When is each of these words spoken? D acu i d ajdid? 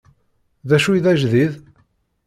D 0.67 0.71
acu 0.75 0.91
i 0.97 0.99
d 1.03 1.05
ajdid? 1.11 1.53